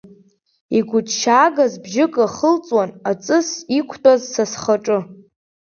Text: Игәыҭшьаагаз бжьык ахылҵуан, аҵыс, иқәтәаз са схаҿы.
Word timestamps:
Игәыҭшьаагаз 0.77 1.73
бжьык 1.83 2.13
ахылҵуан, 2.25 2.89
аҵыс, 3.11 3.49
иқәтәаз 3.77 4.21
са 4.33 4.43
схаҿы. 4.51 4.97